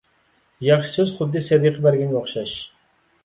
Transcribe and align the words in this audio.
ياخشى 0.67 0.89
سۆز 0.91 1.11
خۇددى 1.19 1.43
سەدىقە 1.49 1.83
بەرگەنگە 1.85 2.17
ئوخشاش. 2.21 2.57